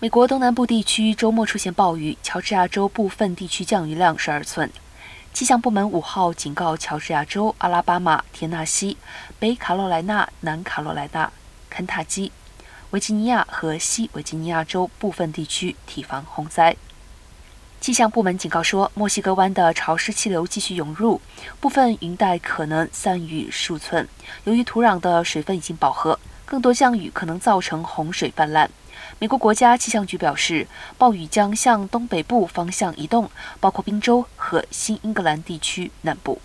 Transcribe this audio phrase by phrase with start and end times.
[0.00, 4.70] 美国东南部地区周末出现暴雨，乔治亚州部分地区降雨量十二寸。
[5.32, 8.96] 气象部门五号警告乔治亚州、阿拉巴马、田纳西、
[9.40, 11.32] 北卡罗来纳、南卡罗来纳、
[11.68, 12.30] 肯塔基、
[12.90, 16.76] 维吉尼亚和西维吉尼亚州部分地区提防洪灾。
[17.80, 21.20] 气象部门警告说，墨西哥湾的潮湿气流继续涌入，
[21.58, 24.06] 部分云带可能散雨数寸。
[24.44, 28.70] 由于土壤的水分已经饱和，更多降雨可能造成洪水泛滥。
[29.20, 33.28] 美国国家气象局表示，暴雨将向东北部方向移动，
[33.58, 36.40] 包括宾州和新英格兰地区南部。